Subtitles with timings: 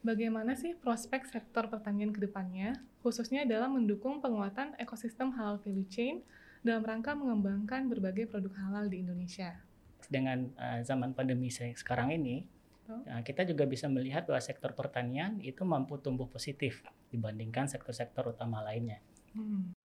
[0.00, 2.72] Bagaimana sih prospek sektor pertanian ke depannya,
[3.04, 6.24] khususnya dalam mendukung penguatan ekosistem halal value chain
[6.64, 9.60] dalam rangka mengembangkan berbagai produk halal di Indonesia?
[10.08, 12.48] Dengan uh, zaman pandemi sekarang ini,
[12.88, 16.80] uh, kita juga bisa melihat bahwa sektor pertanian itu mampu tumbuh positif
[17.12, 19.04] dibandingkan sektor-sektor utama lainnya.
[19.36, 19.76] Hmm.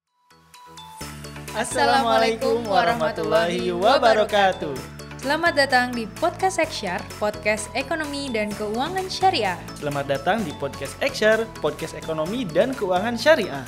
[1.51, 4.94] Assalamualaikum warahmatullahi wabarakatuh.
[5.25, 9.57] Selamat datang di Podcast Eksyar, podcast ekonomi dan keuangan syariah.
[9.73, 13.65] Selamat datang di Podcast Eksyar, podcast ekonomi dan keuangan syariah.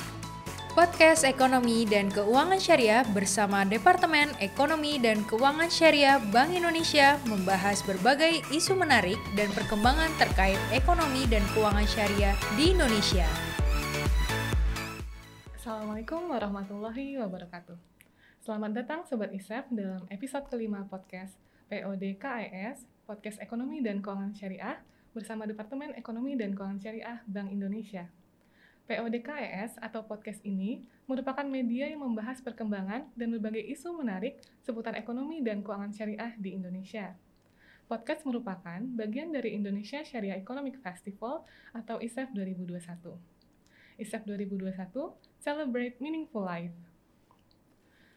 [0.78, 8.38] Podcast Ekonomi dan Keuangan Syariah bersama Departemen Ekonomi dan Keuangan Syariah Bank Indonesia membahas berbagai
[8.54, 13.26] isu menarik dan perkembangan terkait ekonomi dan keuangan syariah di Indonesia.
[15.58, 17.97] Assalamualaikum warahmatullahi wabarakatuh.
[18.48, 21.36] Selamat datang Sobat ISEF dalam episode kelima podcast
[21.68, 24.80] POD KES, Podcast Ekonomi dan Keuangan Syariah,
[25.12, 28.08] bersama Departemen Ekonomi dan Keuangan Syariah Bank Indonesia.
[28.88, 34.96] POD KES atau podcast ini merupakan media yang membahas perkembangan dan berbagai isu menarik seputar
[34.96, 37.12] ekonomi dan keuangan syariah di Indonesia.
[37.84, 41.44] Podcast merupakan bagian dari Indonesia Syariah Economic Festival
[41.76, 43.12] atau ISEF 2021.
[44.00, 44.72] ISEF 2021
[45.36, 46.87] Celebrate Meaningful Life.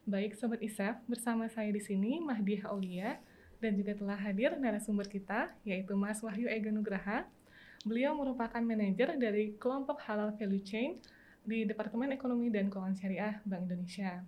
[0.01, 3.21] Baik Sobat ISEF, bersama saya di sini Mahdi Aulia
[3.61, 7.29] dan juga telah hadir narasumber kita yaitu Mas Wahyu Ega Nugraha.
[7.85, 10.97] Beliau merupakan manajer dari kelompok Halal Value Chain
[11.45, 14.25] di Departemen Ekonomi dan Keuangan Syariah Bank Indonesia.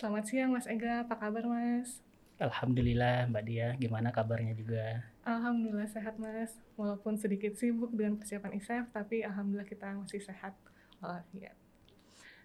[0.00, 2.00] Selamat siang Mas Ega, apa kabar Mas?
[2.40, 5.12] Alhamdulillah Mbak Dia, gimana kabarnya juga?
[5.28, 10.56] Alhamdulillah sehat Mas, walaupun sedikit sibuk dengan persiapan ISEF, tapi Alhamdulillah kita masih sehat
[11.04, 11.52] walafiat.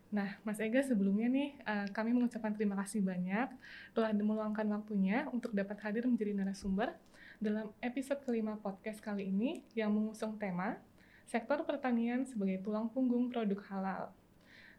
[0.07, 3.51] Nah, Mas Ega sebelumnya nih uh, kami mengucapkan terima kasih banyak
[3.91, 6.95] telah meluangkan waktunya untuk dapat hadir menjadi narasumber
[7.43, 10.79] dalam episode kelima podcast kali ini yang mengusung tema
[11.27, 14.03] sektor pertanian sebagai tulang punggung produk halal.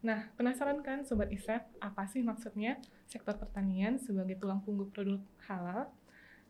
[0.01, 5.93] Nah, penasaran kan Sobat Isep, apa sih maksudnya sektor pertanian sebagai tulang punggung produk halal?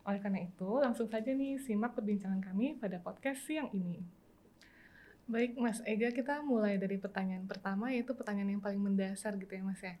[0.07, 4.18] Oleh karena itu, langsung saja nih simak perbincangan kami pada podcast siang ini.
[5.29, 9.61] Baik Mas Ega, kita mulai dari pertanyaan pertama yaitu pertanyaan yang paling mendasar gitu ya
[9.61, 9.93] Mas ya.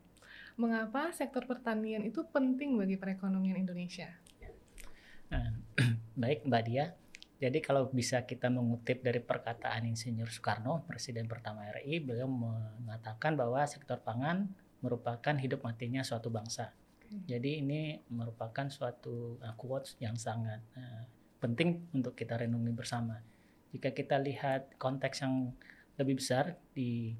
[0.57, 4.09] Mengapa sektor pertanian itu penting bagi perekonomian Indonesia?
[5.29, 5.53] Nah,
[6.25, 6.97] baik Mbak Dia,
[7.37, 13.61] jadi kalau bisa kita mengutip dari perkataan Insinyur Soekarno, Presiden pertama RI, beliau mengatakan bahwa
[13.69, 14.49] sektor pangan
[14.81, 16.73] merupakan hidup matinya suatu bangsa.
[17.29, 21.05] Jadi ini merupakan suatu uh, quotes yang sangat uh,
[21.37, 23.21] penting untuk kita renungi bersama
[23.69, 25.53] jika kita lihat konteks yang
[25.99, 27.13] lebih besar di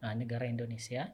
[0.00, 1.10] uh, negara Indonesia,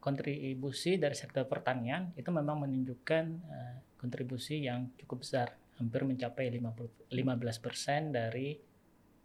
[0.00, 7.12] kontribusi dari sektor pertanian itu memang menunjukkan uh, kontribusi yang cukup besar, hampir mencapai 50,
[7.12, 8.56] 15% dari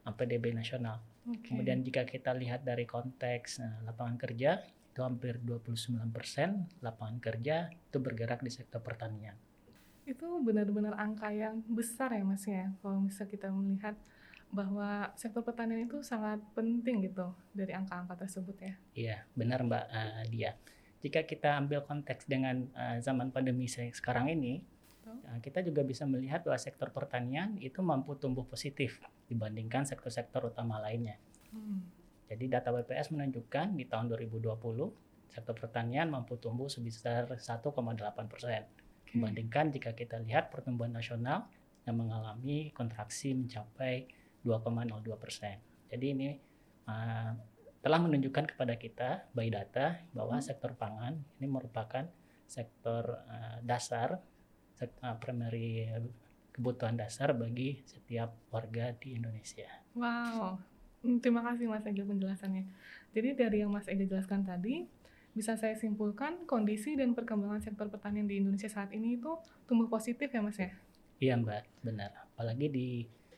[0.05, 1.01] PDB nasional.
[1.25, 1.55] Okay.
[1.55, 4.61] Kemudian jika kita lihat dari konteks uh, lapangan kerja,
[4.95, 6.07] itu hampir 29%
[6.79, 9.35] lapangan kerja itu bergerak di sektor pertanian.
[10.07, 13.99] Itu benar-benar angka yang besar ya Mas ya, kalau bisa kita melihat
[14.55, 18.73] bahwa sektor pertanian itu sangat penting gitu dari angka-angka tersebut ya.
[18.95, 20.55] Iya, benar Mbak uh, Dia.
[21.03, 24.63] Jika kita ambil konteks dengan uh, zaman pandemi sekarang ini,
[25.03, 30.79] uh, kita juga bisa melihat bahwa sektor pertanian itu mampu tumbuh positif dibandingkan sektor-sektor utama
[30.79, 31.19] lainnya.
[31.51, 31.83] Hmm.
[32.25, 34.55] Jadi data BPS menunjukkan di tahun 2020
[35.29, 37.43] sektor pertanian mampu tumbuh sebesar 1,8
[38.31, 38.63] persen.
[39.03, 39.19] Okay.
[39.19, 41.51] Dibandingkan jika kita lihat pertumbuhan nasional
[41.85, 44.09] yang mengalami kontraksi mencapai
[44.45, 45.57] 2,02 persen.
[45.89, 46.29] Jadi ini
[46.85, 47.33] uh,
[47.81, 50.45] telah menunjukkan kepada kita by data bahwa hmm.
[50.45, 52.05] sektor pangan ini merupakan
[52.45, 54.21] sektor uh, dasar,
[54.77, 55.89] sektor, uh, primary
[56.53, 59.67] kebutuhan dasar bagi setiap warga di Indonesia.
[59.91, 60.55] Wow,
[61.03, 62.63] hmm, terima kasih Mas Ega penjelasannya.
[63.11, 64.87] Jadi dari yang Mas Ega jelaskan tadi,
[65.35, 69.35] bisa saya simpulkan kondisi dan perkembangan sektor pertanian di Indonesia saat ini itu
[69.67, 70.71] tumbuh positif ya Mas ya?
[71.19, 72.11] Iya Mbak, benar.
[72.31, 72.87] Apalagi di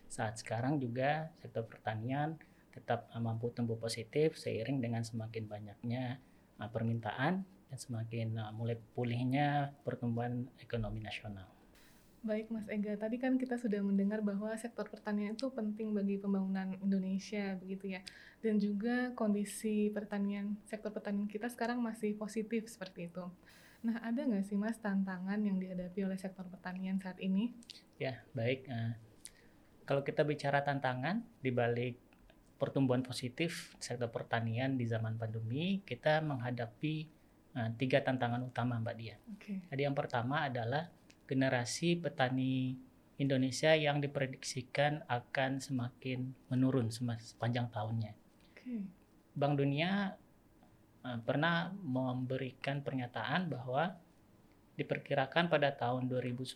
[0.08, 2.40] saat sekarang juga sektor pertanian
[2.72, 6.22] tetap uh, mampu tumbuh positif seiring dengan semakin banyaknya
[6.62, 11.50] uh, permintaan dan semakin uh, mulai pulihnya pertumbuhan ekonomi nasional.
[12.26, 16.76] Baik Mas Ega, tadi kan kita sudah mendengar bahwa sektor pertanian itu penting bagi pembangunan
[16.82, 18.02] Indonesia begitu ya.
[18.42, 23.26] Dan juga kondisi pertanian, sektor pertanian kita sekarang masih positif seperti itu.
[23.86, 27.54] Nah ada nggak sih Mas tantangan yang dihadapi oleh sektor pertanian saat ini?
[28.02, 28.66] Ya baik,
[29.88, 31.96] kalau kita bicara tantangan di balik
[32.60, 37.08] pertumbuhan positif sektor pertanian di zaman pandemi, kita menghadapi
[37.56, 39.16] uh, tiga tantangan utama, Mbak Dia.
[39.40, 39.64] Okay.
[39.72, 40.92] Jadi yang pertama adalah
[41.24, 42.76] generasi petani
[43.16, 48.12] Indonesia yang diprediksikan akan semakin menurun sepanjang tahunnya.
[48.52, 48.84] Oke.
[49.40, 50.12] Bank Dunia
[51.08, 53.96] uh, pernah memberikan pernyataan bahwa
[54.76, 56.54] diperkirakan pada tahun 2019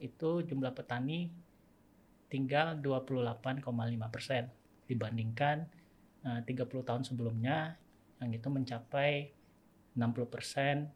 [0.00, 1.28] itu jumlah petani
[2.32, 3.60] tinggal 28,5
[4.08, 4.48] persen
[4.88, 5.68] dibandingkan
[6.24, 7.76] uh, 30 tahun sebelumnya
[8.24, 9.28] yang itu mencapai
[9.92, 10.88] 60 persen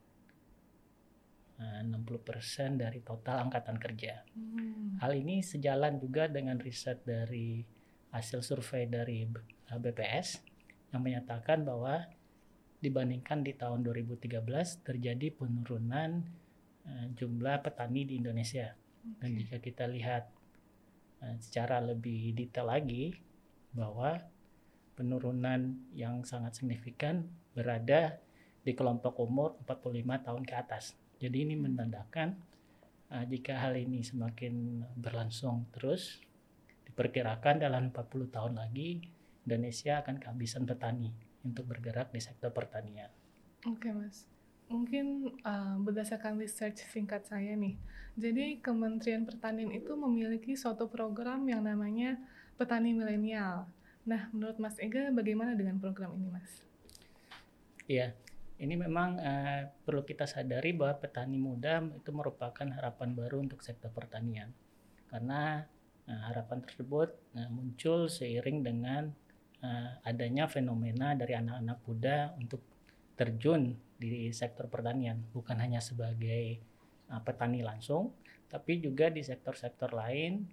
[1.56, 4.20] 60% dari total angkatan kerja.
[4.36, 5.00] Hmm.
[5.00, 7.64] Hal ini sejalan juga dengan riset dari
[8.12, 9.24] hasil survei dari
[9.72, 10.44] BPS
[10.92, 12.04] yang menyatakan bahwa
[12.84, 14.44] dibandingkan di tahun 2013
[14.84, 16.28] terjadi penurunan
[16.84, 18.76] uh, jumlah petani di Indonesia.
[18.76, 19.16] Okay.
[19.24, 20.35] Dan jika kita lihat uh,
[21.42, 23.14] secara lebih detail lagi
[23.74, 24.16] bahwa
[24.96, 28.16] penurunan yang sangat signifikan berada
[28.64, 30.96] di kelompok umur 45 tahun ke atas.
[31.20, 32.34] Jadi ini menandakan
[33.12, 36.18] uh, jika hal ini semakin berlangsung terus,
[36.88, 39.04] diperkirakan dalam 40 tahun lagi
[39.46, 41.12] Indonesia akan kehabisan petani
[41.46, 43.12] untuk bergerak di sektor pertanian.
[43.62, 44.26] Oke mas,
[44.66, 47.78] mungkin uh, berdasarkan research singkat saya nih,
[48.18, 52.18] jadi Kementerian Pertanian itu memiliki suatu program yang namanya
[52.56, 53.68] Petani Milenial.
[54.06, 56.62] Nah, menurut Mas Ega, bagaimana dengan program ini, Mas?
[57.86, 58.14] Iya,
[58.56, 63.92] ini memang uh, perlu kita sadari bahwa petani muda itu merupakan harapan baru untuk sektor
[63.92, 64.48] pertanian
[65.12, 65.68] karena
[66.08, 69.12] uh, harapan tersebut uh, muncul seiring dengan
[69.60, 72.64] uh, adanya fenomena dari anak-anak muda untuk
[73.14, 76.60] terjun di sektor pertanian bukan hanya sebagai
[77.08, 78.12] uh, petani langsung
[78.46, 80.46] tapi juga di sektor-sektor lain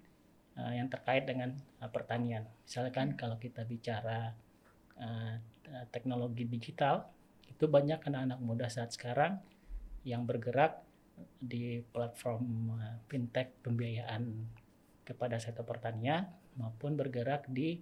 [0.58, 1.54] uh, yang terkait dengan
[1.84, 4.32] uh, pertanian misalkan kalau kita bicara
[4.98, 5.36] uh,
[5.92, 7.08] teknologi digital
[7.50, 9.40] itu banyak anak-anak muda saat sekarang
[10.04, 10.84] yang bergerak
[11.40, 14.24] di platform eh, fintech pembiayaan
[15.04, 17.82] kepada sektor pertanian maupun bergerak di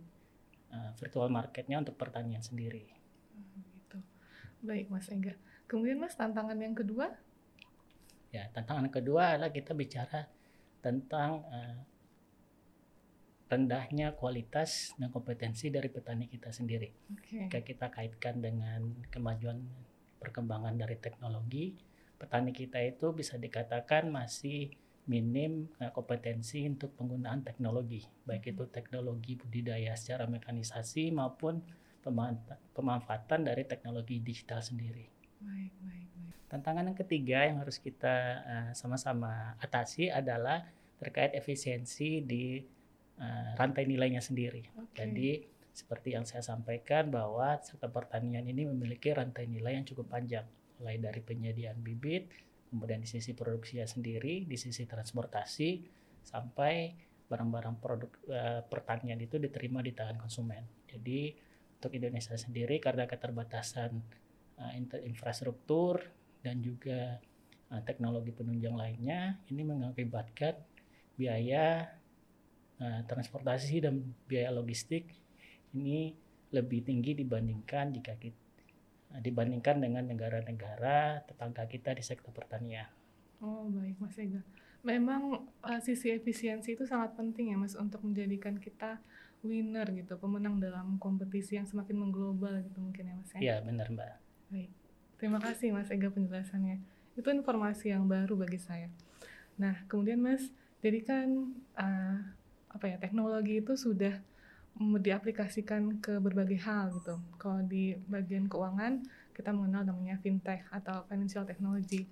[0.74, 2.88] uh, virtual marketnya untuk pertanian sendiri.
[3.36, 4.00] Hmm, gitu.
[4.66, 5.38] Baik Mas Engga.
[5.72, 7.16] Kemudian Mas tantangan yang kedua?
[8.36, 10.28] Ya tantangan kedua adalah kita bicara
[10.84, 11.80] tentang uh,
[13.48, 16.92] rendahnya kualitas dan kompetensi dari petani kita sendiri.
[17.16, 17.48] Okay.
[17.48, 19.64] Jika kita kaitkan dengan kemajuan
[20.20, 21.76] perkembangan dari teknologi,
[22.20, 24.76] petani kita itu bisa dikatakan masih
[25.08, 28.52] minim eh, kompetensi untuk penggunaan teknologi, baik hmm.
[28.56, 31.64] itu teknologi budidaya secara mekanisasi maupun
[32.76, 35.21] pemanfaatan dari teknologi digital sendiri.
[35.42, 36.38] Baik, baik, baik.
[36.50, 38.16] Tantangan yang ketiga yang harus kita
[38.46, 40.62] eh, sama-sama uh, atasi adalah
[41.02, 42.62] terkait efisiensi di
[43.18, 44.62] uh, rantai nilainya sendiri.
[44.70, 44.98] Okay.
[45.02, 45.30] Jadi
[45.72, 50.46] seperti yang saya sampaikan bahwa sektor pertanian ini memiliki rantai nilai yang cukup panjang,
[50.78, 52.30] mulai dari penyediaan bibit,
[52.70, 55.70] kemudian di sisi produksinya sendiri, di sisi transportasi,
[56.22, 56.94] sampai
[57.32, 60.86] barang-barang produk uh, pertanian itu diterima di tangan konsumen.
[60.86, 61.34] Jadi
[61.82, 64.04] untuk Indonesia sendiri karena keterbatasan
[64.59, 66.01] uh, infrastruktur
[66.42, 67.21] dan juga
[67.69, 70.57] uh, teknologi penunjang lainnya, ini mengakibatkan
[71.15, 71.86] biaya
[72.81, 75.06] Nah, transportasi dan biaya logistik
[75.77, 76.18] ini
[76.50, 78.42] lebih tinggi dibandingkan jika kita
[79.21, 82.89] dibandingkan dengan negara-negara tetangga kita di sektor pertanian.
[83.38, 84.42] Oh baik Mas Ega.
[84.81, 88.98] Memang uh, sisi efisiensi itu sangat penting ya Mas untuk menjadikan kita
[89.45, 93.39] winner gitu, pemenang dalam kompetisi yang semakin mengglobal gitu mungkin ya Mas ya.
[93.46, 94.15] Iya benar Mbak.
[94.51, 94.72] Baik.
[95.15, 96.84] Terima kasih Mas Ega penjelasannya.
[97.15, 98.91] Itu informasi yang baru bagi saya.
[99.55, 100.51] Nah kemudian Mas,
[100.84, 102.17] jadi kan uh,
[102.67, 104.20] apa ya teknologi itu sudah
[104.75, 107.15] diaplikasikan ke berbagai hal gitu.
[107.39, 112.08] Kalau di bagian keuangan kita mengenal namanya fintech atau financial technology.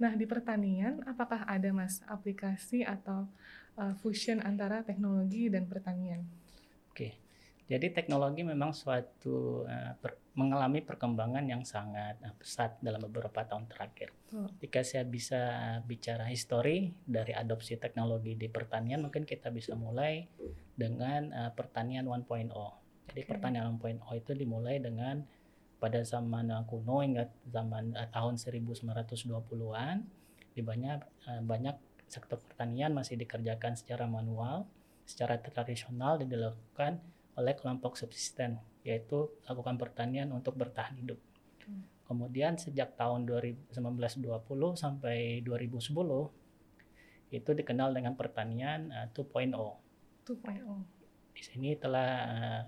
[0.00, 3.28] Nah di pertanian apakah ada mas aplikasi atau
[3.76, 6.24] uh, fusion antara teknologi dan pertanian?
[6.92, 7.16] Oke,
[7.72, 13.64] jadi teknologi memang suatu uh, per, mengalami perkembangan yang sangat uh, pesat dalam beberapa tahun
[13.64, 14.12] terakhir.
[14.36, 14.44] Oh.
[14.60, 15.40] Jika saya bisa
[15.88, 20.28] bicara histori dari adopsi teknologi di pertanian, mungkin kita bisa mulai
[20.76, 22.28] dengan uh, pertanian 1.0.
[23.08, 23.24] Jadi okay.
[23.24, 25.24] pertanian 1.0 itu dimulai dengan
[25.80, 29.96] pada zaman kuno hingga zaman uh, tahun 1920-an
[30.52, 31.74] di banyak uh, banyak
[32.12, 34.68] sektor pertanian masih dikerjakan secara manual,
[35.08, 37.00] secara tradisional dan dilakukan
[37.38, 41.18] oleh kelompok subsisten yaitu lakukan pertanian untuk bertahan hidup.
[41.64, 41.86] Hmm.
[42.04, 44.26] Kemudian sejak tahun 1920
[44.74, 45.94] sampai 2010
[47.32, 49.48] itu dikenal dengan pertanian uh, 2.0.
[50.28, 51.32] 2.0.
[51.32, 52.62] Di sini telah uh,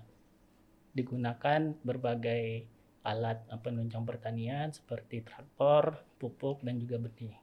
[0.95, 2.65] digunakan berbagai
[3.05, 7.37] alat uh, penunjang pertanian seperti traktor, pupuk dan juga benih.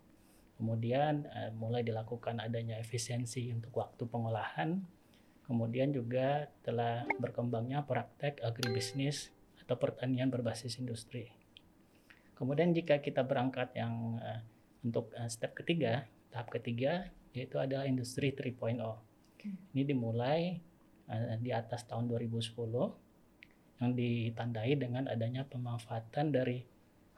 [0.59, 4.83] Kemudian uh, mulai dilakukan adanya efisiensi untuk waktu pengolahan.
[5.47, 11.31] Kemudian juga telah berkembangnya praktek agribisnis atau pertanian berbasis industri.
[12.39, 14.41] Kemudian jika kita berangkat yang uh,
[14.83, 18.77] untuk uh, step ketiga, tahap ketiga yaitu adalah industri 3.0.
[19.39, 19.53] Okay.
[19.73, 20.61] Ini dimulai
[21.09, 22.53] uh, di atas tahun 2010
[23.83, 26.63] yang ditandai dengan adanya pemanfaatan dari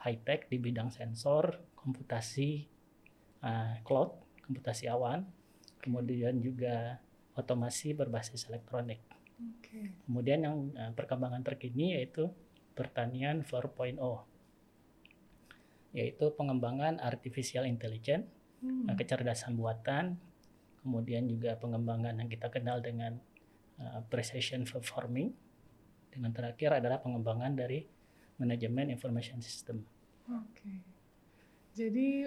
[0.01, 2.65] high tech di bidang sensor, komputasi,
[3.45, 5.25] uh, cloud, komputasi awan,
[5.81, 6.97] kemudian juga
[7.35, 9.03] otomasi berbasis elektronik.
[9.35, 9.91] Okay.
[10.07, 12.31] Kemudian yang uh, perkembangan terkini yaitu
[12.75, 13.99] pertanian 4.0,
[15.95, 18.27] yaitu pengembangan artificial intelligence,
[18.63, 18.87] hmm.
[18.87, 20.15] uh, kecerdasan buatan,
[20.79, 23.19] kemudian juga pengembangan yang kita kenal dengan
[23.79, 25.35] uh, precision farming,
[26.07, 27.83] dengan terakhir adalah pengembangan dari
[28.39, 29.83] manajemen information system.
[30.31, 30.79] Oke.
[31.75, 32.23] Jadi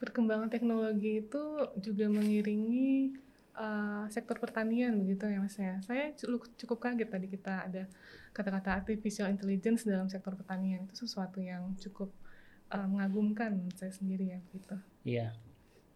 [0.00, 1.44] perkembangan teknologi itu
[1.80, 3.12] juga mengiringi
[3.56, 5.80] uh, sektor pertanian begitu ya Mas ya.
[5.82, 6.12] Saya
[6.60, 7.82] cukup kaget tadi kita ada
[8.36, 12.12] kata-kata artificial intelligence dalam sektor pertanian itu sesuatu yang cukup
[12.70, 14.76] uh, mengagumkan saya sendiri ya begitu.
[15.02, 15.26] Iya.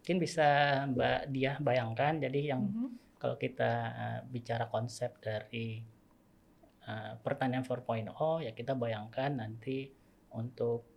[0.00, 0.48] Mungkin bisa
[0.96, 2.88] Mbak Dia bayangkan jadi yang mm -hmm.
[3.20, 5.84] kalau kita uh, bicara konsep dari
[6.88, 8.08] uh, pertanian 4.0
[8.42, 9.92] ya kita bayangkan nanti
[10.32, 10.90] untuk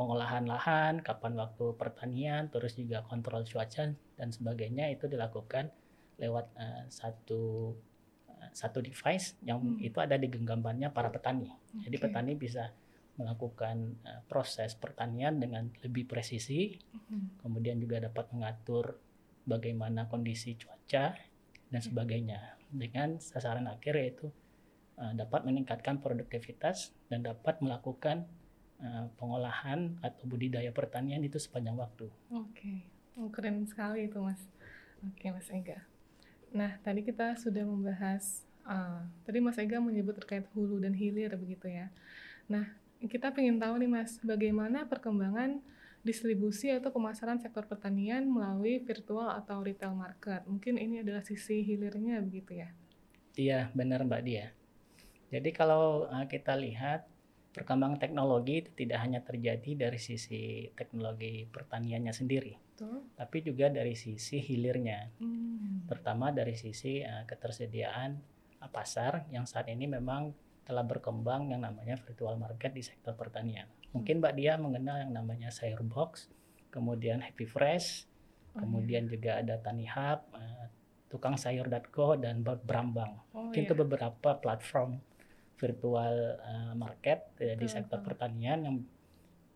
[0.00, 5.72] pengolahan lahan, kapan waktu pertanian, terus juga kontrol cuaca dan sebagainya itu dilakukan
[6.20, 7.72] lewat uh, satu
[8.28, 9.80] uh, satu device yang hmm.
[9.80, 11.48] itu ada di genggamannya para petani.
[11.48, 11.88] Okay.
[11.88, 12.68] Jadi petani bisa
[13.16, 17.40] melakukan uh, proses pertanian dengan lebih presisi, hmm.
[17.40, 19.00] kemudian juga dapat mengatur
[19.48, 21.16] bagaimana kondisi cuaca
[21.72, 24.28] dan sebagainya dengan sasaran akhir yaitu
[25.00, 28.28] uh, dapat meningkatkan produktivitas dan dapat melakukan
[28.80, 32.08] Eh, pengolahan atau budidaya pertanian itu sepanjang waktu.
[32.32, 32.76] Oke, okay.
[33.16, 34.42] Oh, keren sekali itu mas.
[35.00, 35.82] Oke mas Ega.
[36.52, 41.70] Nah tadi kita sudah membahas, uh, tadi mas Ega menyebut terkait hulu dan hilir begitu
[41.70, 41.88] ya.
[42.46, 42.68] Nah
[43.00, 45.62] kita ingin tahu nih mas, bagaimana perkembangan
[46.00, 50.44] distribusi atau pemasaran sektor pertanian melalui virtual atau retail market.
[50.48, 52.68] Mungkin ini adalah sisi hilirnya begitu ya?
[53.36, 54.52] Iya benar Mbak Dia.
[55.30, 57.06] Jadi kalau uh, kita lihat
[57.54, 63.04] perkembangan teknologi itu tidak hanya terjadi dari sisi teknologi pertaniannya sendiri, Betul.
[63.12, 65.84] tapi juga dari sisi hilirnya, hmm.
[65.84, 68.16] terutama dari sisi uh, ketersediaan
[68.56, 70.32] uh, pasar yang saat ini memang
[70.64, 73.68] telah berkembang yang namanya virtual market di sektor pertanian.
[73.92, 76.32] Mungkin Mbak Dia mengenal yang namanya Sayur Box,
[76.72, 78.08] kemudian Happy Fresh,
[78.56, 79.10] oh, kemudian iya.
[79.12, 80.64] juga ada Tani Hub, uh,
[81.12, 83.20] Tukang Sayur.co dan Brambang.
[83.36, 83.68] Oh, Mungkin iya.
[83.68, 85.04] itu beberapa platform
[85.60, 88.76] virtual uh, market uh, di sektor pertanian yang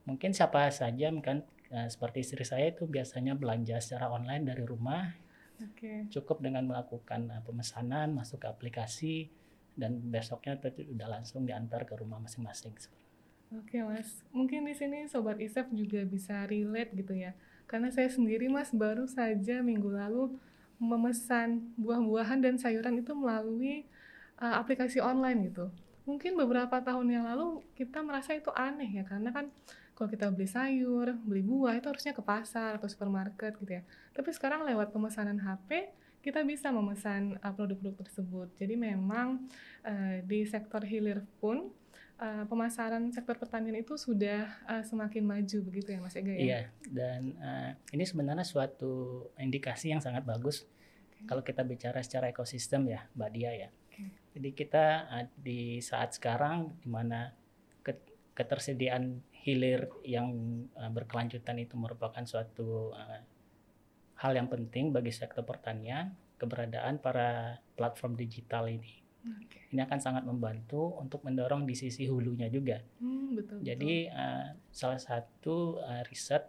[0.04, 1.40] mungkin siapa saja kan
[1.71, 5.09] uh, seperti istri saya itu biasanya belanja secara online dari rumah
[5.61, 6.09] okay.
[6.11, 9.14] cukup dengan melakukan uh, pemesanan masuk ke aplikasi
[9.75, 12.75] dan besoknya itu sudah langsung diantar ke rumah masing-masing.
[13.54, 17.35] Oke mas, mungkin di sini sobat Isep juga bisa relate gitu ya,
[17.71, 20.35] karena saya sendiri mas baru saja minggu lalu
[20.78, 23.87] memesan buah-buahan dan sayuran itu melalui
[24.42, 25.71] uh, aplikasi online gitu
[26.04, 29.49] mungkin beberapa tahun yang lalu kita merasa itu aneh ya karena kan
[29.94, 33.82] kalau kita beli sayur, beli buah itu harusnya ke pasar atau supermarket gitu ya.
[34.10, 38.48] Tapi sekarang lewat pemesanan HP kita bisa memesan uh, produk-produk tersebut.
[38.56, 39.44] Jadi memang
[39.84, 41.68] uh, di sektor hilir pun
[42.16, 46.40] uh, pemasaran sektor pertanian itu sudah uh, semakin maju begitu ya Mas Ega ya.
[46.40, 50.64] Iya, dan uh, ini sebenarnya suatu indikasi yang sangat bagus
[51.12, 51.28] okay.
[51.28, 53.68] kalau kita bicara secara ekosistem ya, Mbak Dia ya.
[54.34, 57.36] Jadi kita uh, di saat sekarang di mana
[58.34, 60.32] ketersediaan hilir yang
[60.72, 63.20] uh, berkelanjutan itu merupakan suatu uh,
[64.24, 69.04] hal yang penting bagi sektor pertanian, keberadaan para platform digital ini.
[69.24, 69.72] Okay.
[69.72, 72.80] Ini akan sangat membantu untuk mendorong di sisi hulunya juga.
[73.00, 76.44] Hmm, betul, Jadi Uh, salah satu uh, riset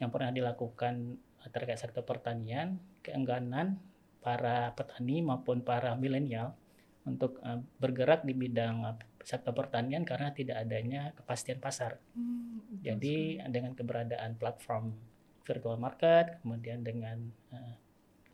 [0.00, 1.16] yang pernah dilakukan
[1.52, 3.80] terkait sektor pertanian, keengganan
[4.20, 6.52] para petani maupun para milenial
[7.08, 12.00] untuk uh, bergerak di bidang uh, sektor pertanian karena tidak adanya kepastian pasar.
[12.16, 14.96] Hmm, Jadi dengan keberadaan platform
[15.44, 17.18] virtual market, kemudian dengan
[17.52, 17.74] uh,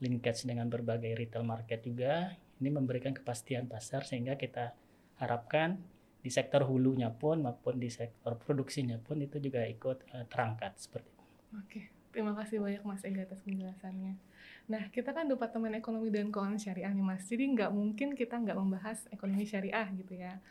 [0.02, 4.73] linkage dengan berbagai retail market juga, ini memberikan kepastian pasar sehingga kita
[5.16, 5.81] harapkan
[6.21, 11.09] di sektor hulunya pun maupun di sektor produksinya pun itu juga ikut uh, terangkat seperti
[11.09, 11.25] itu.
[11.57, 14.19] Oke, terima kasih banyak Mas Ega atas penjelasannya.
[14.66, 18.59] Nah, kita kan Departemen Ekonomi dan Keuangan Syariah nih Mas, jadi nggak mungkin kita nggak
[18.59, 20.43] membahas ekonomi syariah gitu ya.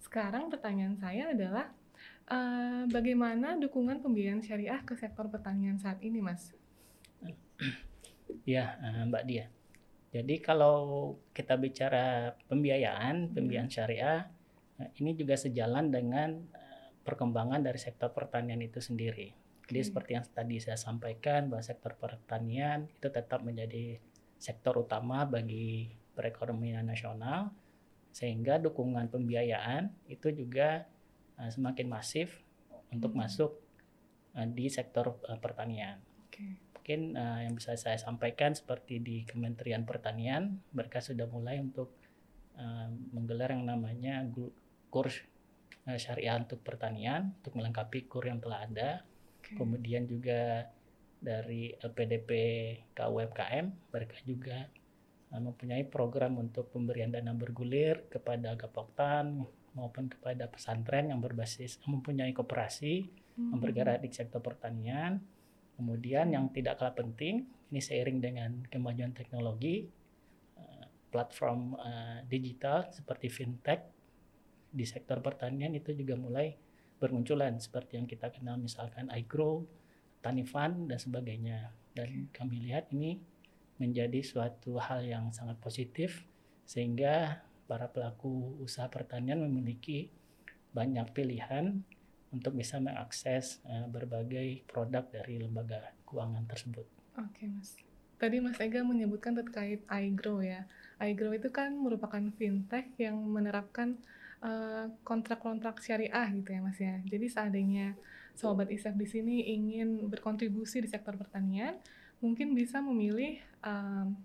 [0.00, 1.70] Sekarang pertanyaan saya adalah,
[2.30, 6.54] Uh, bagaimana dukungan pembiayaan syariah ke sektor pertanian saat ini, Mas?
[8.46, 8.78] Ya,
[9.10, 9.50] Mbak Dia.
[10.14, 13.74] Jadi kalau kita bicara pembiayaan, pembiayaan hmm.
[13.74, 14.30] syariah,
[15.02, 16.38] ini juga sejalan dengan
[17.02, 19.34] perkembangan dari sektor pertanian itu sendiri.
[19.66, 23.98] Jadi seperti yang tadi saya sampaikan bahwa sektor pertanian itu tetap menjadi
[24.38, 27.50] sektor utama bagi perekonomian nasional
[28.10, 30.86] sehingga dukungan pembiayaan itu juga
[31.38, 32.42] uh, semakin masif
[32.90, 33.20] untuk hmm.
[33.22, 33.50] masuk
[34.34, 36.02] uh, di sektor uh, pertanian.
[36.30, 36.58] Okay.
[36.74, 41.94] Mungkin uh, yang bisa saya sampaikan seperti di Kementerian Pertanian mereka sudah mulai untuk
[42.58, 44.26] uh, menggelar yang namanya
[44.90, 45.22] kurs
[45.86, 49.06] uh, syariah untuk pertanian untuk melengkapi kur yang telah ada
[49.56, 50.70] Kemudian juga
[51.20, 52.30] dari LPDP
[52.96, 54.70] KUMKM mereka juga
[55.38, 59.46] mempunyai program untuk pemberian dana bergulir kepada Gapoktan
[59.78, 63.06] maupun kepada pesantren yang berbasis mempunyai koperasi
[63.38, 63.54] hmm.
[63.54, 65.22] yang bergerak di sektor pertanian.
[65.78, 69.86] Kemudian yang tidak kalah penting ini seiring dengan kemajuan teknologi
[70.58, 73.86] uh, platform uh, digital seperti fintech
[74.70, 76.54] di sektor pertanian itu juga mulai
[77.00, 79.64] bermunculan seperti yang kita kenal misalkan iGrow,
[80.20, 81.72] Tanifan dan sebagainya.
[81.90, 83.18] Dan kami lihat ini
[83.80, 86.28] menjadi suatu hal yang sangat positif
[86.68, 90.12] sehingga para pelaku usaha pertanian memiliki
[90.70, 91.80] banyak pilihan
[92.30, 96.86] untuk bisa mengakses uh, berbagai produk dari lembaga keuangan tersebut.
[97.18, 97.74] Oke, Mas.
[98.20, 100.68] Tadi Mas Ega menyebutkan terkait iGrow ya.
[101.00, 103.98] iGrow itu kan merupakan fintech yang menerapkan
[104.40, 106.96] Eh, kontrak-kontrak syariah gitu ya Mas ya.
[107.04, 107.92] Jadi seandainya
[108.32, 111.76] sobat ISEF di sini ingin berkontribusi di sektor pertanian,
[112.24, 114.16] mungkin bisa memilih um,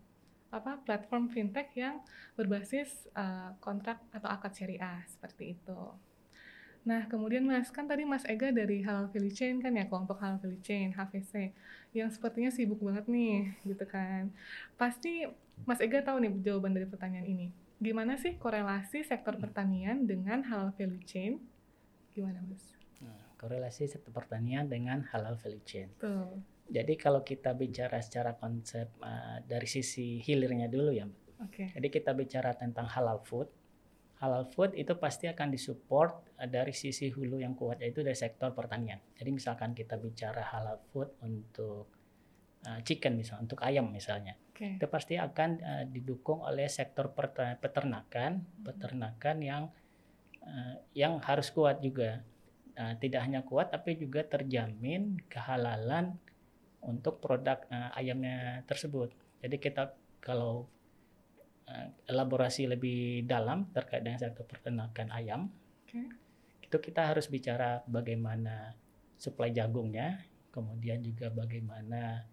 [0.54, 2.00] apa platform fintech yang
[2.40, 5.82] berbasis uh, kontrak atau akad syariah seperti itu.
[6.86, 10.38] Nah, kemudian Mas, kan tadi Mas Ega dari Halal Value Chain kan ya, kelompok Halal
[10.38, 11.50] Value Chain, HVC,
[11.98, 14.30] yang sepertinya sibuk banget nih, gitu kan.
[14.78, 15.26] Pasti
[15.66, 20.72] Mas Ega tahu nih jawaban dari pertanyaan ini gimana sih korelasi sektor pertanian dengan halal
[20.80, 21.44] value chain?
[22.16, 22.64] Gimana, Mas?
[23.04, 25.92] Nah, korelasi sektor pertanian dengan halal value chain.
[26.00, 26.40] Tuh.
[26.66, 31.06] Jadi kalau kita bicara secara konsep uh, dari sisi hilirnya dulu ya,
[31.44, 31.68] Oke.
[31.68, 31.68] Okay.
[31.76, 33.52] Jadi kita bicara tentang halal food.
[34.24, 38.56] Halal food itu pasti akan disupport uh, dari sisi hulu yang kuat yaitu dari sektor
[38.56, 39.02] pertanian.
[39.14, 41.92] Jadi misalkan kita bicara halal food untuk
[42.64, 44.80] uh, chicken misalnya, untuk ayam misalnya okay.
[44.80, 47.12] itu pasti akan uh, didukung oleh sektor
[47.60, 48.64] peternakan, hmm.
[48.64, 49.64] peternakan yang
[50.48, 52.24] uh, yang harus kuat juga.
[52.76, 56.20] Uh, tidak hanya kuat tapi juga terjamin kehalalan
[56.86, 59.12] untuk produk uh, ayamnya tersebut.
[59.42, 60.70] Jadi kita kalau
[61.66, 65.42] uh, elaborasi lebih dalam terkait dengan sektor peternakan ayam,
[65.86, 66.06] okay.
[66.62, 68.78] itu kita harus bicara bagaimana
[69.18, 70.22] suplai jagungnya,
[70.54, 72.26] kemudian juga bagaimana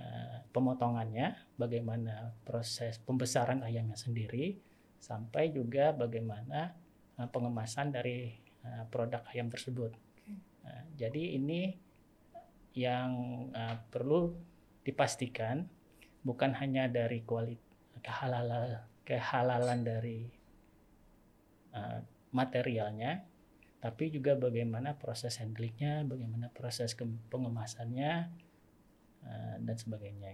[0.00, 4.56] Eh, pemotongannya, bagaimana proses pembesaran ayamnya sendiri,
[4.98, 6.74] sampai juga bagaimana
[7.20, 8.34] uh, pengemasan dari
[8.66, 9.92] uh, produk ayam tersebut.
[9.92, 10.34] Okay.
[10.66, 11.78] Uh, jadi ini
[12.74, 13.10] yang
[13.50, 14.34] uh, perlu
[14.86, 15.66] dipastikan
[16.22, 17.68] bukan hanya dari kualitas
[18.00, 20.24] kehalalan kehalalan dari
[21.74, 23.26] uh, materialnya,
[23.82, 26.94] tapi juga bagaimana proses handlingnya, bagaimana proses
[27.28, 28.30] pengemasannya,
[29.20, 30.32] Eh, dan sebagainya.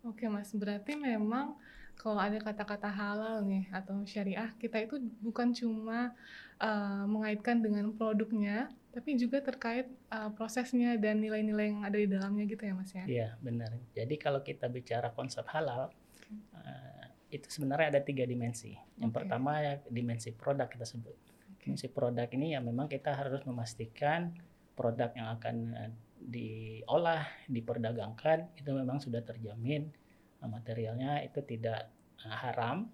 [0.00, 1.60] Oke mas, berarti memang
[1.92, 6.14] kalau ada kata-kata halal nih atau syariah, kita itu bukan cuma
[6.62, 12.42] uh, mengaitkan dengan produknya, tapi juga terkait uh, prosesnya dan nilai-nilai yang ada di dalamnya
[12.50, 13.04] gitu ya mas ya?
[13.06, 13.70] Iya benar.
[13.94, 15.94] Jadi kalau kita bicara konsep halal,
[16.58, 18.74] uh, itu sebenarnya ada tiga dimensi.
[18.98, 19.18] Yang okay.
[19.22, 21.14] pertama ya dimensi produk kita sebut.
[21.14, 21.70] Okay.
[21.70, 24.34] Dimensi produk ini ya memang kita harus memastikan
[24.74, 25.56] produk yang akan
[26.18, 29.94] diolah, diperdagangkan itu memang sudah terjamin
[30.42, 31.86] uh, materialnya itu tidak
[32.26, 32.90] uh, haram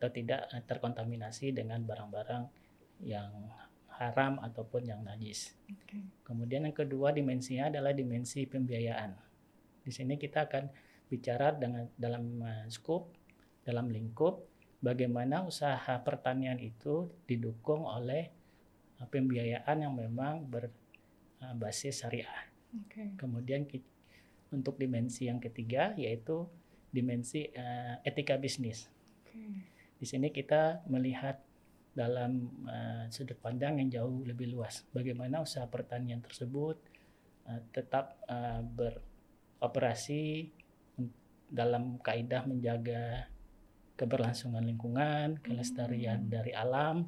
[0.00, 2.48] atau tidak uh, terkontaminasi dengan barang-barang
[3.04, 3.52] yang
[4.10, 5.54] haram ataupun yang najis.
[5.68, 6.02] Okay.
[6.26, 9.14] Kemudian yang kedua dimensinya adalah dimensi pembiayaan.
[9.82, 10.64] Di sini kita akan
[11.06, 13.14] bicara dengan dalam uh, scope,
[13.62, 14.42] dalam lingkup
[14.82, 18.32] bagaimana usaha pertanian itu didukung oleh
[18.98, 22.50] uh, pembiayaan yang memang berbasis syariah.
[22.88, 23.14] Okay.
[23.20, 23.68] Kemudian
[24.52, 26.48] untuk dimensi yang ketiga yaitu
[26.92, 28.88] dimensi uh, etika bisnis.
[29.24, 29.64] Okay.
[30.02, 31.38] Di sini kita melihat
[31.92, 36.80] dalam uh, sudut pandang yang jauh lebih luas bagaimana usaha pertanian tersebut
[37.48, 40.48] uh, tetap uh, beroperasi
[41.52, 43.28] dalam kaidah menjaga
[44.00, 46.32] keberlangsungan lingkungan, kelestarian hmm.
[46.32, 47.04] dari alam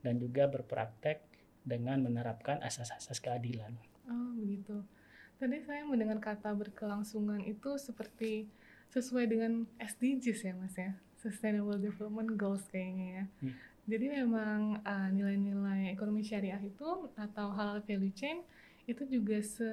[0.00, 1.26] dan juga berpraktek
[1.66, 3.74] dengan menerapkan asas-asas keadilan.
[4.08, 4.86] Oh, begitu.
[5.36, 8.46] Tadi saya mendengar kata berkelangsungan itu seperti
[8.94, 10.96] sesuai dengan SDGs ya, Mas ya.
[11.18, 13.24] Sustainable Development Goals kayaknya ya.
[13.42, 13.54] Hmm.
[13.88, 18.44] Jadi memang uh, nilai-nilai ekonomi syariah itu atau halal value chain
[18.84, 19.68] itu juga se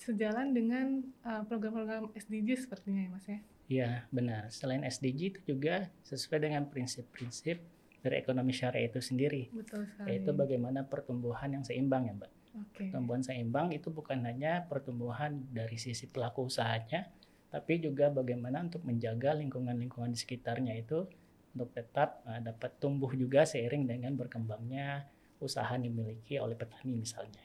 [0.00, 3.38] sejalan dengan uh, program-program SDGs sepertinya ya, Mas ya.
[3.68, 4.48] Iya, benar.
[4.48, 7.60] Selain SDG itu juga sesuai dengan prinsip-prinsip
[8.00, 10.16] dari ekonomi syariah itu sendiri, Betul sekali.
[10.16, 12.32] yaitu bagaimana pertumbuhan yang seimbang ya, Mbak.
[12.64, 12.88] Oke.
[12.88, 17.12] Pertumbuhan seimbang itu bukan hanya pertumbuhan dari sisi pelaku usahanya,
[17.52, 21.04] tapi juga bagaimana untuk menjaga lingkungan-lingkungan di sekitarnya itu
[21.54, 25.08] untuk tetap uh, dapat tumbuh juga seiring dengan berkembangnya
[25.38, 27.44] usaha yang dimiliki oleh petani misalnya.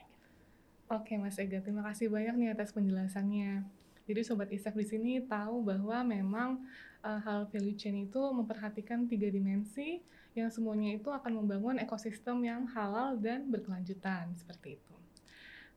[0.91, 3.63] Oke Mas Ega, terima kasih banyak nih atas penjelasannya.
[4.03, 6.59] Jadi Sobat Isef di sini tahu bahwa memang
[7.01, 12.67] uh, hal value chain itu memperhatikan tiga dimensi yang semuanya itu akan membangun ekosistem yang
[12.73, 14.95] halal dan berkelanjutan seperti itu.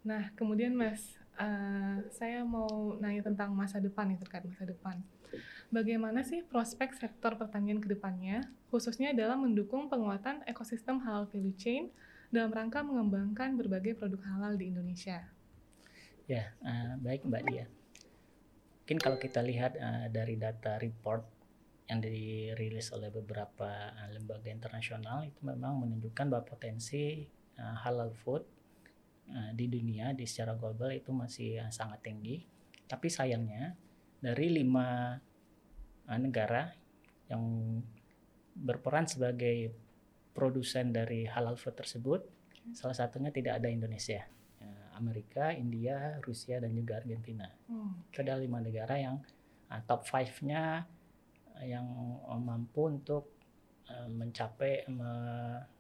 [0.02, 4.98] Nah kemudian Mas, uh, saya mau nanya tentang masa depan nih terkait masa depan.
[5.66, 11.90] Bagaimana sih prospek sektor pertanian ke depannya, khususnya dalam mendukung penguatan ekosistem halal value chain
[12.30, 15.26] dalam rangka mengembangkan berbagai produk halal di Indonesia?
[16.30, 17.66] Ya, uh, baik Mbak Dia.
[18.86, 21.26] Mungkin kalau kita lihat uh, dari data report
[21.90, 27.26] yang dirilis oleh beberapa uh, lembaga internasional itu memang menunjukkan bahwa potensi
[27.58, 28.42] uh, halal food
[29.30, 32.46] uh, di dunia di secara global itu masih uh, sangat tinggi.
[32.86, 33.74] Tapi sayangnya
[34.22, 35.18] dari lima
[36.14, 36.70] negara
[37.26, 37.42] yang
[38.54, 39.74] berperan sebagai
[40.30, 42.20] produsen dari halal food tersebut,
[42.70, 44.22] salah satunya tidak ada Indonesia.
[44.96, 47.46] Amerika, India, Rusia, dan juga Argentina.
[47.68, 48.00] Hmm.
[48.08, 49.20] Itu ada lima negara yang
[49.68, 50.88] uh, top 5-nya
[51.52, 51.86] uh, yang
[52.40, 53.36] mampu untuk
[53.92, 55.76] uh, mencapai me-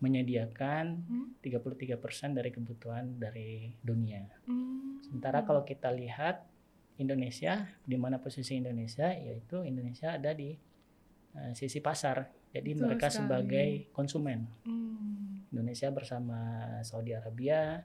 [0.00, 1.36] menyediakan Hmm?
[1.44, 4.24] 33% dari kebutuhan dari dunia.
[4.48, 5.04] Hmm.
[5.04, 6.40] Sementara kalau kita lihat
[7.00, 10.52] Indonesia, di mana posisi Indonesia, yaitu Indonesia ada di
[11.34, 12.28] uh, sisi pasar.
[12.52, 13.16] Jadi Betul mereka sekali.
[13.24, 14.38] sebagai konsumen.
[14.68, 15.48] Hmm.
[15.50, 16.38] Indonesia bersama
[16.84, 17.82] Saudi Arabia,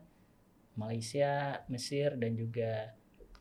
[0.76, 2.92] Malaysia, Mesir dan juga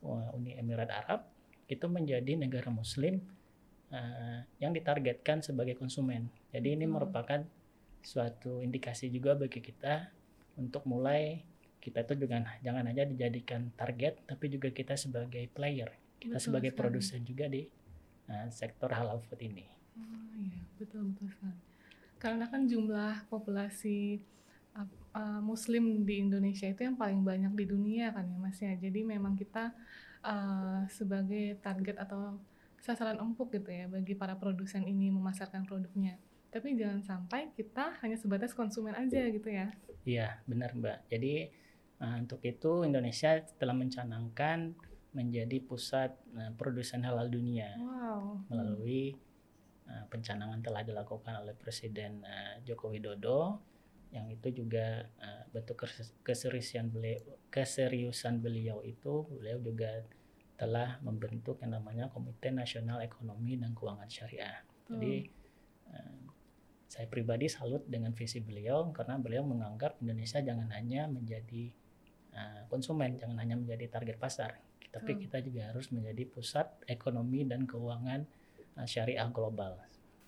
[0.01, 1.27] uh, Uni Emirat Arab
[1.67, 3.19] itu menjadi negara Muslim
[3.91, 6.31] uh, yang ditargetkan sebagai konsumen.
[6.55, 6.95] Jadi ini Betul.
[6.95, 7.41] merupakan
[8.05, 10.13] suatu indikasi juga bagi kita
[10.61, 11.41] untuk mulai
[11.85, 16.71] kita itu juga jangan hanya dijadikan target, tapi juga kita sebagai player, kita Betul sebagai
[16.73, 16.81] sekali.
[16.81, 17.69] produsen juga di
[18.25, 19.69] uh, sektor halal food ini.
[20.01, 21.59] Oh iya, betul betul sekali.
[22.17, 24.17] Karena kan jumlah populasi
[24.73, 28.73] uh, uh, Muslim di Indonesia itu yang paling banyak di dunia kan ya Mas ya.
[28.73, 29.69] Jadi memang kita
[30.25, 32.41] uh, sebagai target atau
[32.81, 36.17] sasaran empuk gitu ya bagi para produsen ini memasarkan produknya.
[36.49, 39.69] Tapi jangan sampai kita hanya sebatas konsumen aja gitu ya.
[40.01, 41.11] Iya, benar Mbak.
[41.13, 41.64] Jadi
[42.01, 44.73] uh, untuk itu Indonesia telah mencanangkan
[45.15, 48.43] menjadi pusat uh, produsen halal dunia Wow.
[48.51, 49.15] melalui
[49.87, 53.59] uh, pencanangan telah dilakukan oleh Presiden uh, Joko Widodo
[54.13, 57.19] yang itu juga uh, bentuk kes- keseriusan beliau
[57.51, 60.03] keseriusan beliau itu beliau juga
[60.55, 64.63] telah membentuk yang namanya Komite Nasional Ekonomi dan Keuangan Syariah.
[64.87, 65.27] Jadi
[65.91, 66.19] eh,
[66.87, 71.75] saya pribadi salut dengan visi beliau karena beliau menganggap Indonesia jangan hanya menjadi
[72.35, 74.59] eh, konsumen, jangan hanya menjadi target pasar,
[74.91, 75.23] tapi Betul.
[75.27, 78.27] kita juga harus menjadi pusat ekonomi dan keuangan
[78.75, 79.79] eh, syariah global.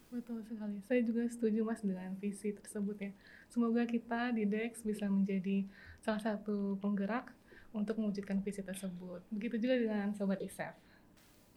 [0.07, 0.79] Betul sekali.
[0.87, 3.11] Saya juga setuju Mas dengan visi tersebut ya.
[3.51, 5.67] Semoga kita di DEX bisa menjadi
[5.99, 7.35] salah satu penggerak
[7.75, 9.19] untuk mewujudkan visi tersebut.
[9.27, 10.71] Begitu juga dengan Sobat ISEF.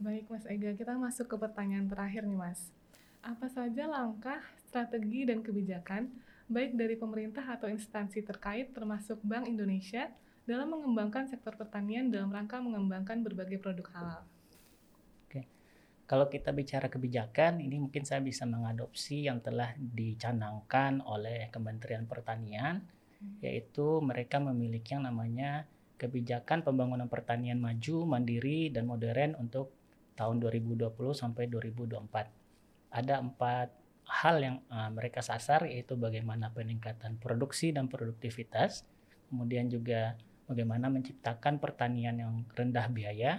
[0.03, 2.75] Baik Mas Ega, kita masuk ke pertanyaan terakhir nih Mas.
[3.23, 6.11] Apa saja langkah, strategi, dan kebijakan
[6.51, 10.11] baik dari pemerintah atau instansi terkait termasuk Bank Indonesia
[10.49, 14.23] dalam mengembangkan sektor pertanian dalam rangka mengembangkan berbagai produk halal?
[16.11, 22.83] Kalau kita bicara kebijakan, ini mungkin saya bisa mengadopsi yang telah dicanangkan oleh Kementerian Pertanian,
[23.39, 25.71] yaitu mereka memiliki yang namanya
[26.03, 29.71] kebijakan pembangunan pertanian maju, mandiri, dan modern untuk
[30.19, 32.91] tahun 2020 sampai 2024.
[32.91, 33.71] Ada empat
[34.11, 38.83] hal yang uh, mereka sasar, yaitu bagaimana peningkatan produksi dan produktivitas,
[39.31, 40.19] kemudian juga
[40.51, 43.39] bagaimana menciptakan pertanian yang rendah biaya,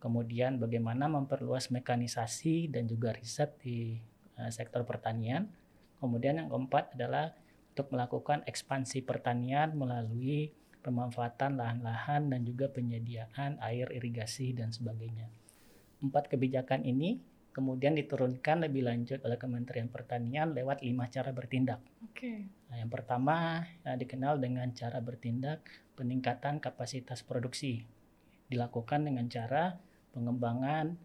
[0.00, 4.00] kemudian bagaimana memperluas mekanisasi dan juga riset di
[4.40, 5.52] uh, sektor pertanian.
[6.00, 7.36] Kemudian yang keempat adalah
[7.76, 10.48] untuk melakukan ekspansi pertanian melalui
[10.80, 15.28] pemanfaatan lahan-lahan dan juga penyediaan air irigasi dan sebagainya.
[16.00, 17.20] Empat kebijakan ini
[17.52, 21.80] kemudian diturunkan lebih lanjut oleh Kementerian Pertanian lewat lima cara bertindak.
[22.04, 22.48] Oke.
[22.68, 25.64] Nah, yang pertama eh, dikenal dengan cara bertindak
[25.96, 27.88] peningkatan kapasitas produksi.
[28.46, 29.80] Dilakukan dengan cara
[30.12, 31.00] pengembangan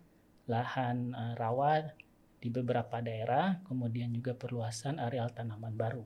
[0.51, 1.95] lahan eh, rawa
[2.41, 6.03] di beberapa daerah, kemudian juga perluasan areal tanaman baru.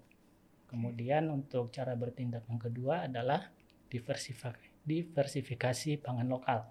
[0.69, 3.47] Kemudian untuk cara bertindak yang kedua adalah
[3.87, 6.67] diversifikasi, pangan lokal,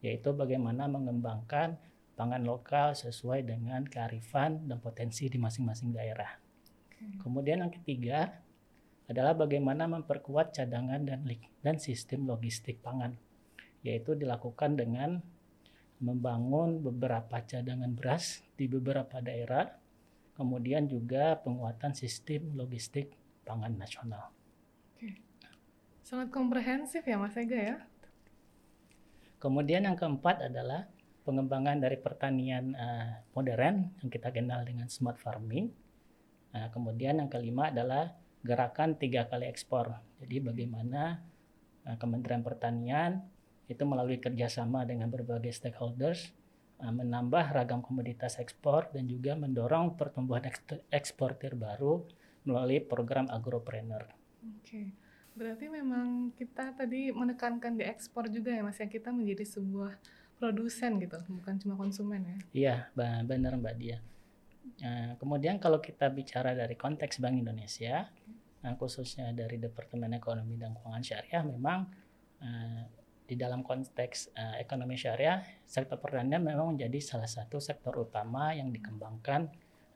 [0.00, 1.76] yaitu bagaimana mengembangkan
[2.16, 6.32] pangan lokal sesuai dengan kearifan dan potensi di masing-masing daerah.
[7.20, 8.40] Kemudian yang ketiga
[9.06, 11.22] adalah bagaimana memperkuat cadangan dan
[11.62, 13.14] dan sistem logistik pangan,
[13.86, 15.22] yaitu dilakukan dengan
[16.02, 19.70] membangun beberapa cadangan beras di beberapa daerah,
[20.36, 23.14] kemudian juga penguatan sistem logistik
[23.46, 24.34] pangan nasional.
[26.06, 27.76] Sangat komprehensif ya Mas Ega ya.
[29.42, 30.86] Kemudian yang keempat adalah
[31.26, 35.66] pengembangan dari pertanian eh, modern yang kita kenal dengan smart farming.
[36.54, 38.14] Nah, kemudian yang kelima adalah
[38.46, 39.90] gerakan tiga kali ekspor.
[40.22, 41.18] Jadi bagaimana
[41.82, 43.20] eh, Kementerian Pertanian
[43.66, 46.30] itu melalui kerjasama dengan berbagai stakeholders
[46.78, 52.06] eh, menambah ragam komoditas ekspor dan juga mendorong pertumbuhan eks- eksportir baru
[52.46, 54.06] melalui program agropreneur.
[54.62, 54.94] Oke.
[55.36, 59.92] Berarti memang kita tadi menekankan di ekspor juga ya Mas ya kita menjadi sebuah
[60.40, 62.36] produsen gitu, bukan cuma konsumen ya.
[62.52, 62.76] Iya,
[63.24, 63.98] benar Mbak Dia.
[64.80, 68.08] Nah, kemudian kalau kita bicara dari konteks Bank Indonesia,
[68.74, 71.78] khususnya dari Departemen Ekonomi dan Keuangan Syariah, memang
[72.42, 72.82] eh,
[73.26, 78.70] di dalam konteks eh, ekonomi syariah, sektor pertanian memang menjadi salah satu sektor utama yang
[78.74, 79.50] dikembangkan,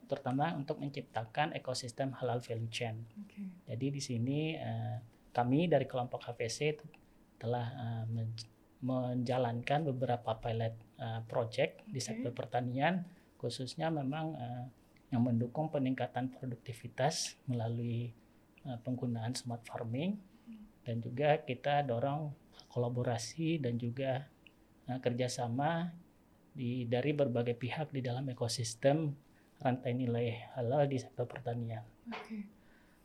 [0.07, 3.07] terutama untuk menciptakan ekosistem halal value chain.
[3.23, 3.47] Oke.
[3.67, 4.99] Jadi di sini eh,
[5.31, 6.85] kami dari kelompok HVC itu
[7.39, 12.07] telah eh, men- menjalankan beberapa pilot eh, project di Oke.
[12.11, 13.07] sektor pertanian
[13.39, 14.65] khususnya memang eh,
[15.11, 18.15] yang mendukung peningkatan produktivitas melalui
[18.61, 20.17] penggunaan smart farming
[20.85, 22.33] dan juga kita dorong
[22.71, 24.25] kolaborasi dan juga
[24.89, 25.91] eh, kerjasama
[26.51, 29.13] di dari berbagai pihak di dalam ekosistem
[29.61, 31.85] rantai nilai halal di sektor pertanian.
[32.09, 32.61] Oke.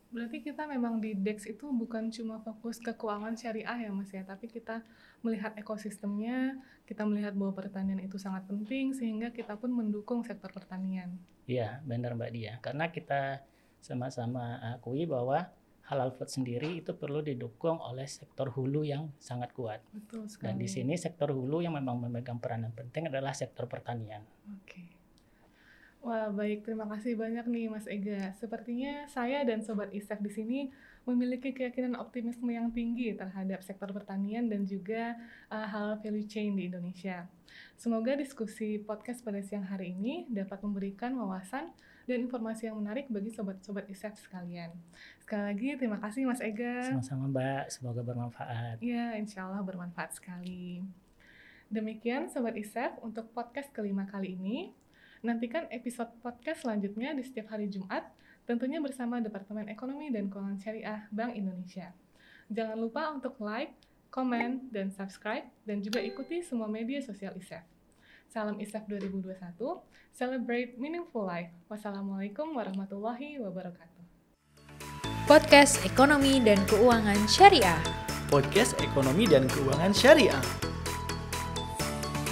[0.07, 4.23] Berarti kita memang di DEX itu bukan cuma fokus ke keuangan syariah ya Mas ya,
[4.23, 4.79] tapi kita
[5.19, 6.55] melihat ekosistemnya,
[6.87, 11.19] kita melihat bahwa pertanian itu sangat penting sehingga kita pun mendukung sektor pertanian.
[11.43, 12.53] Iya, benar Mbak Dia.
[12.63, 13.43] Karena kita
[13.81, 15.49] sama-sama akui bahwa
[15.87, 19.79] halal food sendiri itu perlu didukung oleh sektor hulu yang sangat kuat.
[19.95, 20.51] Betul sekali.
[20.51, 24.27] Dan di sini sektor hulu yang memang memegang peranan penting adalah sektor pertanian.
[24.51, 24.97] Oke.
[26.03, 26.67] Wah, baik.
[26.67, 28.35] Terima kasih banyak nih Mas Ega.
[28.35, 30.59] Sepertinya saya dan Sobat Isef di sini
[31.07, 35.15] memiliki keyakinan optimisme yang tinggi terhadap sektor pertanian dan juga
[35.47, 37.31] uh, halal value chain di Indonesia.
[37.79, 41.71] Semoga diskusi podcast pada siang hari ini dapat memberikan wawasan
[42.07, 44.71] dan informasi yang menarik bagi sobat-sobat Isef sekalian.
[45.19, 46.87] Sekali lagi terima kasih Mas Ega.
[46.87, 48.79] Sama-sama Mbak, semoga bermanfaat.
[48.79, 50.87] Ya, insya Allah bermanfaat sekali.
[51.67, 54.71] Demikian Sobat Isef untuk podcast kelima kali ini.
[55.19, 58.07] Nantikan episode podcast selanjutnya di setiap hari Jumat,
[58.47, 61.91] tentunya bersama Departemen Ekonomi dan Keuangan Syariah Bank Indonesia.
[62.47, 63.75] Jangan lupa untuk like,
[64.07, 67.67] komen, dan subscribe, dan juga ikuti semua media sosial ISEF.
[68.27, 69.55] Salam ISEF 2021,
[70.11, 71.47] celebrate meaningful life.
[71.71, 74.03] Wassalamualaikum warahmatullahi wabarakatuh.
[75.23, 77.79] Podcast Ekonomi dan Keuangan Syariah.
[78.27, 80.43] Podcast Ekonomi dan Keuangan Syariah.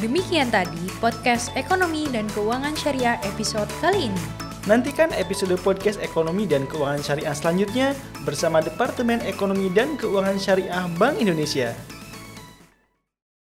[0.04, 4.24] Demikian tadi podcast Ekonomi dan Keuangan Syariah episode kali ini.
[4.68, 7.96] Nantikan episode podcast Ekonomi dan Keuangan Syariah selanjutnya
[8.28, 11.72] bersama Departemen Ekonomi dan Keuangan Syariah Bank Indonesia.